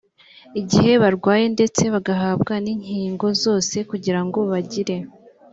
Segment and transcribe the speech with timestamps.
[0.61, 4.95] igihe barwaye ndetse bagahabwa n inkingo zose kugira ngo bagire